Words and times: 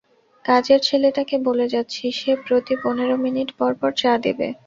কাজের 0.45 0.79
ছেলেটাকে 0.83 1.35
বলে 1.47 1.65
যাচ্ছি, 1.73 2.03
সে 2.11 2.31
প্রতি 2.45 2.75
পনের 2.83 3.11
মিনিট 3.23 3.49
পরপর 3.59 3.91
চা 3.93 4.11
দেবে। 4.25 4.47